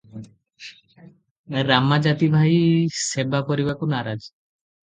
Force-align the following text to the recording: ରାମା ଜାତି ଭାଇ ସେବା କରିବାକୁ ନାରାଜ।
ରାମା 1.67 1.99
ଜାତି 2.07 2.31
ଭାଇ 2.37 2.57
ସେବା 3.03 3.43
କରିବାକୁ 3.51 3.93
ନାରାଜ। 3.95 4.19